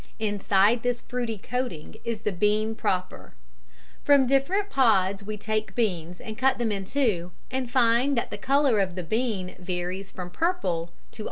[0.17, 3.35] Inside this fruity coating is the bean proper.
[4.03, 8.37] From different pods we take beans and cut them in two, and find that the
[8.39, 11.19] colour of the bean varies from purple almost to white.